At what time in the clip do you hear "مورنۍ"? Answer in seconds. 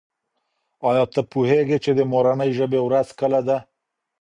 2.11-2.51